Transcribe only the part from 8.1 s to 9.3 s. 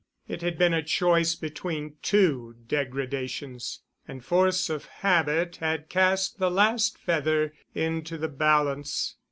the balance.